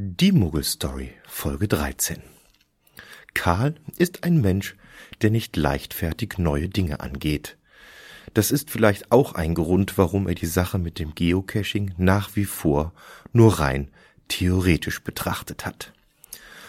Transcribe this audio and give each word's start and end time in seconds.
Die 0.00 0.30
Muggelstory, 0.30 1.10
Folge 1.26 1.66
13. 1.66 2.22
Karl 3.34 3.74
ist 3.96 4.22
ein 4.22 4.40
Mensch, 4.40 4.76
der 5.22 5.30
nicht 5.30 5.56
leichtfertig 5.56 6.38
neue 6.38 6.68
Dinge 6.68 7.00
angeht. 7.00 7.56
Das 8.32 8.52
ist 8.52 8.70
vielleicht 8.70 9.10
auch 9.10 9.34
ein 9.34 9.56
Grund, 9.56 9.98
warum 9.98 10.28
er 10.28 10.36
die 10.36 10.46
Sache 10.46 10.78
mit 10.78 11.00
dem 11.00 11.16
Geocaching 11.16 11.94
nach 11.96 12.36
wie 12.36 12.44
vor 12.44 12.92
nur 13.32 13.58
rein 13.58 13.90
theoretisch 14.28 15.02
betrachtet 15.02 15.66
hat. 15.66 15.92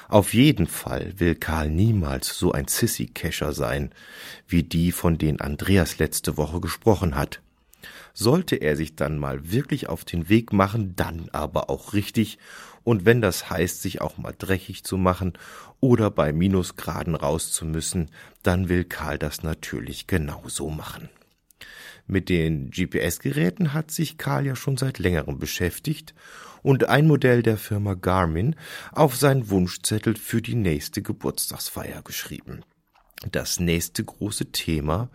Auf 0.07 0.33
jeden 0.33 0.65
Fall 0.65 1.13
will 1.19 1.35
Karl 1.35 1.69
niemals 1.69 2.35
so 2.35 2.51
ein 2.51 2.67
Sissy-Cacher 2.67 3.53
sein, 3.53 3.91
wie 4.47 4.63
die, 4.63 4.91
von 4.91 5.19
denen 5.19 5.39
Andreas 5.39 5.99
letzte 5.99 6.35
Woche 6.35 6.61
gesprochen 6.61 7.13
hat. 7.13 7.43
Sollte 8.19 8.57
er 8.57 8.75
sich 8.75 8.97
dann 8.97 9.17
mal 9.17 9.49
wirklich 9.49 9.87
auf 9.87 10.03
den 10.03 10.27
Weg 10.27 10.51
machen, 10.51 10.93
dann 10.97 11.29
aber 11.31 11.69
auch 11.69 11.93
richtig 11.93 12.37
und 12.83 13.05
wenn 13.05 13.21
das 13.21 13.49
heißt, 13.49 13.81
sich 13.81 14.01
auch 14.01 14.17
mal 14.17 14.35
dreckig 14.37 14.83
zu 14.83 14.97
machen 14.97 15.37
oder 15.79 16.11
bei 16.11 16.33
Minusgraden 16.33 17.15
raus 17.15 17.53
zu 17.53 17.63
müssen, 17.63 18.09
dann 18.43 18.67
will 18.67 18.83
Karl 18.83 19.17
das 19.17 19.41
natürlich 19.41 20.05
genauso 20.05 20.69
machen. 20.69 21.07
Mit 22.07 22.27
den 22.27 22.71
GPS-Geräten 22.71 23.71
hat 23.73 23.89
sich 23.89 24.17
Karl 24.17 24.45
ja 24.45 24.57
schon 24.57 24.75
seit 24.75 24.99
längerem 24.99 25.39
beschäftigt 25.39 26.13
und 26.61 26.89
ein 26.89 27.07
Modell 27.07 27.41
der 27.41 27.57
Firma 27.57 27.93
Garmin 27.93 28.57
auf 28.91 29.15
seinen 29.15 29.49
Wunschzettel 29.49 30.17
für 30.17 30.41
die 30.41 30.55
nächste 30.55 31.01
Geburtstagsfeier 31.01 32.01
geschrieben. 32.01 32.65
Das 33.31 33.61
nächste 33.61 34.03
große 34.03 34.51
Thema 34.51 35.09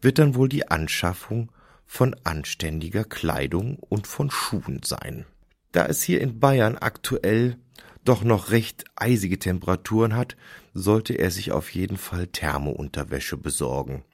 wird 0.00 0.20
dann 0.20 0.36
wohl 0.36 0.48
die 0.48 0.68
Anschaffung 0.68 1.50
von 1.86 2.16
anständiger 2.24 3.04
Kleidung 3.04 3.76
und 3.78 4.06
von 4.06 4.30
Schuhen 4.30 4.80
sein. 4.84 5.26
Da 5.72 5.86
es 5.86 6.02
hier 6.02 6.20
in 6.20 6.38
Bayern 6.40 6.76
aktuell 6.76 7.56
doch 8.04 8.22
noch 8.22 8.50
recht 8.50 8.84
eisige 8.96 9.38
Temperaturen 9.38 10.14
hat, 10.14 10.36
sollte 10.74 11.14
er 11.14 11.30
sich 11.30 11.52
auf 11.52 11.70
jeden 11.70 11.96
Fall 11.96 12.26
Thermounterwäsche 12.26 13.36
besorgen. 13.36 14.04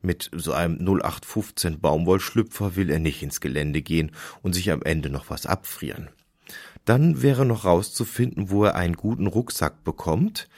Mit 0.00 0.30
so 0.34 0.52
einem 0.52 0.76
0815 0.76 1.80
Baumwollschlüpfer 1.80 2.76
will 2.76 2.90
er 2.90 2.98
nicht 2.98 3.22
ins 3.22 3.40
Gelände 3.40 3.82
gehen 3.82 4.12
und 4.42 4.54
sich 4.54 4.70
am 4.70 4.82
Ende 4.82 5.10
noch 5.10 5.30
was 5.30 5.46
abfrieren. 5.46 6.08
Dann 6.84 7.20
wäre 7.20 7.44
noch 7.44 7.64
rauszufinden, 7.64 8.50
wo 8.50 8.64
er 8.64 8.76
einen 8.76 8.94
guten 8.94 9.26
Rucksack 9.26 9.82
bekommt, 9.82 10.48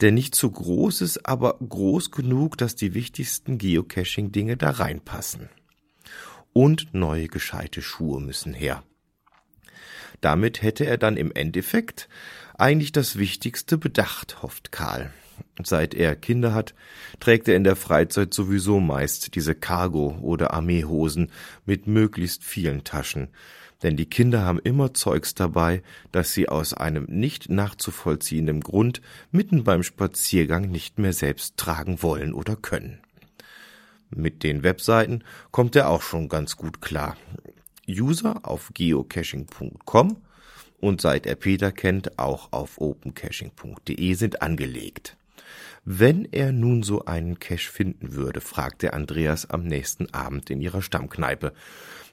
der 0.00 0.12
nicht 0.12 0.34
zu 0.34 0.50
groß 0.50 1.02
ist, 1.02 1.26
aber 1.26 1.58
groß 1.58 2.10
genug, 2.10 2.56
dass 2.56 2.74
die 2.74 2.94
wichtigsten 2.94 3.58
Geocaching-Dinge 3.58 4.56
da 4.56 4.70
reinpassen. 4.70 5.50
Und 6.54 6.94
neue 6.94 7.28
gescheite 7.28 7.82
Schuhe 7.82 8.20
müssen 8.20 8.54
her. 8.54 8.82
Damit 10.22 10.62
hätte 10.62 10.86
er 10.86 10.96
dann 10.96 11.18
im 11.18 11.32
Endeffekt 11.32 12.08
eigentlich 12.56 12.92
das 12.92 13.18
Wichtigste 13.18 13.76
bedacht, 13.76 14.42
hofft 14.42 14.72
Karl. 14.72 15.12
Seit 15.62 15.94
er 15.94 16.14
Kinder 16.14 16.54
hat, 16.54 16.74
trägt 17.20 17.48
er 17.48 17.56
in 17.56 17.64
der 17.64 17.76
Freizeit 17.76 18.32
sowieso 18.32 18.80
meist 18.80 19.34
diese 19.34 19.54
Cargo- 19.54 20.18
oder 20.22 20.54
Armeehosen 20.54 21.30
mit 21.66 21.86
möglichst 21.86 22.44
vielen 22.44 22.84
Taschen. 22.84 23.28
Denn 23.82 23.96
die 23.96 24.06
Kinder 24.06 24.42
haben 24.42 24.60
immer 24.60 24.94
Zeugs 24.94 25.34
dabei, 25.34 25.82
das 26.12 26.32
sie 26.32 26.48
aus 26.48 26.72
einem 26.72 27.04
nicht 27.08 27.50
nachzuvollziehenden 27.50 28.60
Grund 28.60 29.02
mitten 29.32 29.64
beim 29.64 29.82
Spaziergang 29.82 30.70
nicht 30.70 30.98
mehr 30.98 31.12
selbst 31.12 31.56
tragen 31.56 32.00
wollen 32.02 32.32
oder 32.32 32.56
können. 32.56 33.00
Mit 34.16 34.44
den 34.44 34.62
Webseiten 34.62 35.24
kommt 35.50 35.74
er 35.74 35.88
auch 35.88 36.02
schon 36.02 36.28
ganz 36.28 36.56
gut 36.56 36.80
klar. 36.80 37.16
User 37.88 38.40
auf 38.44 38.70
geocaching.com 38.72 40.16
und 40.80 41.00
seit 41.00 41.26
er 41.26 41.34
Peter 41.34 41.72
kennt 41.72 42.18
auch 42.18 42.52
auf 42.52 42.80
opencaching.de 42.80 44.14
sind 44.14 44.40
angelegt. 44.40 45.16
Wenn 45.84 46.26
er 46.30 46.52
nun 46.52 46.82
so 46.82 47.04
einen 47.04 47.38
Cache 47.38 47.70
finden 47.70 48.14
würde, 48.14 48.40
fragte 48.40 48.94
Andreas 48.94 49.50
am 49.50 49.64
nächsten 49.64 50.12
Abend 50.14 50.50
in 50.50 50.60
ihrer 50.60 50.82
Stammkneipe, 50.82 51.52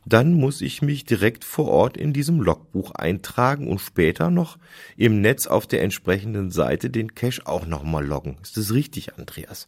dann 0.06 0.34
muss 0.34 0.62
ich 0.62 0.82
mich 0.82 1.06
direkt 1.06 1.44
vor 1.44 1.68
Ort 1.68 1.96
in 1.96 2.12
diesem 2.12 2.42
Logbuch 2.42 2.92
eintragen 2.92 3.68
und 3.68 3.80
später 3.80 4.32
noch 4.32 4.58
im 4.98 5.22
Netz 5.22 5.48
auf 5.48 5.68
der 5.68 5.84
entsprechenden 5.84 6.50
Seite 6.50 6.90
den 6.90 7.14
Cache 7.14 7.46
auch 7.46 7.66
nochmal 7.68 8.06
loggen. 8.06 8.38
Ist 8.42 8.58
das 8.58 8.74
richtig, 8.74 9.18
Andreas? 9.18 9.68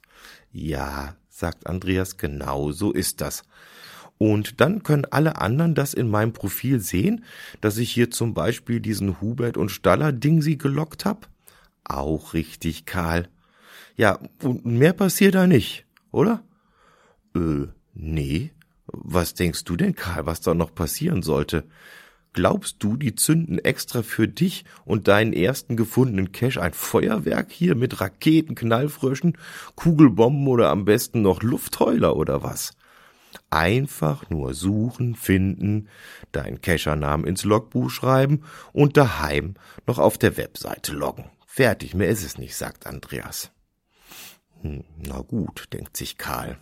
Ja, 0.51 1.15
sagt 1.29 1.67
Andreas, 1.67 2.17
genau 2.17 2.71
so 2.71 2.91
ist 2.91 3.21
das. 3.21 3.43
Und 4.17 4.61
dann 4.61 4.83
können 4.83 5.05
alle 5.05 5.41
anderen 5.41 5.75
das 5.75 5.93
in 5.93 6.07
meinem 6.07 6.33
Profil 6.33 6.79
sehen, 6.79 7.25
dass 7.61 7.77
ich 7.77 7.91
hier 7.91 8.09
zum 8.09 8.33
Beispiel 8.33 8.79
diesen 8.79 9.21
Hubert 9.21 9.57
und 9.57 9.69
Staller 9.69 10.11
Dingsi 10.11 10.55
gelockt 10.55 11.05
hab. 11.05 11.29
Auch 11.83 12.33
richtig, 12.33 12.85
Karl. 12.85 13.27
Ja, 13.95 14.19
und 14.41 14.65
mehr 14.65 14.93
passiert 14.93 15.35
da 15.35 15.47
nicht, 15.47 15.85
oder? 16.11 16.43
Äh, 17.35 17.67
nee. 17.93 18.51
Was 18.85 19.33
denkst 19.33 19.63
du 19.63 19.75
denn, 19.75 19.95
Karl, 19.95 20.25
was 20.25 20.41
da 20.41 20.53
noch 20.53 20.75
passieren 20.75 21.23
sollte? 21.23 21.65
Glaubst 22.33 22.77
du, 22.79 22.97
die 22.97 23.13
zünden 23.13 23.59
extra 23.59 24.01
für 24.01 24.27
dich 24.27 24.65
und 24.85 25.07
deinen 25.07 25.33
ersten 25.33 25.77
gefundenen 25.77 26.31
Cash 26.31 26.57
ein 26.57 26.73
Feuerwerk 26.73 27.51
hier 27.51 27.75
mit 27.75 28.01
Raketen, 28.01 28.55
Knallfröschen, 28.55 29.37
Kugelbomben 29.75 30.47
oder 30.47 30.69
am 30.69 30.83
besten 30.83 31.21
noch 31.21 31.43
Luftheuler 31.43 32.15
oder 32.15 32.41
was? 32.41 32.71
Einfach 33.51 34.29
nur 34.31 34.55
suchen, 34.55 35.15
finden, 35.15 35.89
deinen 36.31 36.59
Cachernamen 36.61 37.27
ins 37.27 37.43
Logbuch 37.43 37.91
schreiben 37.91 38.41
und 38.71 38.97
daheim 38.97 39.53
noch 39.85 39.99
auf 39.99 40.17
der 40.17 40.35
Webseite 40.37 40.93
loggen. 40.93 41.25
Fertig, 41.45 41.93
mehr 41.93 42.09
ist 42.09 42.23
es 42.23 42.39
nicht, 42.39 42.55
sagt 42.55 42.87
Andreas. 42.87 43.51
Hm, 44.63 44.85
na 44.97 45.19
gut, 45.19 45.67
denkt 45.73 45.97
sich 45.97 46.17
Karl. 46.17 46.57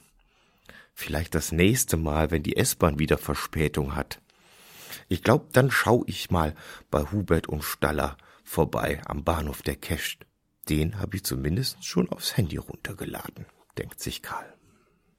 Vielleicht 0.94 1.36
das 1.36 1.52
nächste 1.52 1.98
Mal, 1.98 2.32
wenn 2.32 2.44
die 2.44 2.58
S-Bahn 2.58 3.00
wieder 3.00 3.18
Verspätung 3.18 3.96
hat. 3.96 4.20
Ich 5.08 5.24
glaub, 5.24 5.54
dann 5.54 5.72
schau 5.72 6.04
ich 6.08 6.32
mal 6.32 6.56
bei 6.90 7.04
Hubert 7.12 7.48
und 7.48 7.64
Staller 7.64 8.18
vorbei 8.44 9.02
am 9.06 9.24
Bahnhof 9.24 9.62
der 9.62 9.76
Cache. 9.76 10.18
Den 10.68 11.00
habe 11.00 11.18
ich 11.18 11.24
zumindest 11.24 11.86
schon 11.86 12.10
aufs 12.10 12.38
Handy 12.38 12.58
runtergeladen, 12.58 13.46
denkt 13.78 14.00
sich 14.00 14.22
Karl. 14.22 14.52